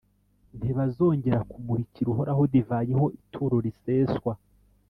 Ntibazongera 0.59 1.39
kumurikira 1.49 2.07
Uhoraho 2.13 2.43
divayi 2.53 2.93
ho 2.99 3.05
ituro 3.19 3.55
riseswa, 3.65 4.31